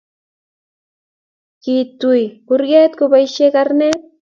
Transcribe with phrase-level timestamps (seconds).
[1.63, 3.99] kituy kurget kobaishe karnet